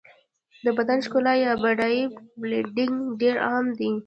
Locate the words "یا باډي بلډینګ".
1.45-2.95